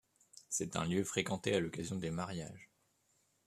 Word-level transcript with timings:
C'est 0.49 0.77
un 0.77 0.85
lieu 0.85 1.03
fréquenté 1.03 1.53
à 1.53 1.59
l'occasion 1.59 1.95
des 1.95 2.09
mariages. 2.09 2.71